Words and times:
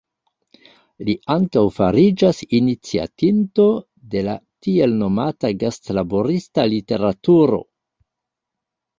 Li 1.07 1.13
ankaŭ 1.33 1.61
fariĝas 1.73 2.39
iniciatinto 2.59 3.65
de 4.13 4.23
la 4.27 4.33
tiel 4.67 4.95
nomata 5.01 5.51
gastlaborista 5.65 6.65
literaturo. 6.71 7.61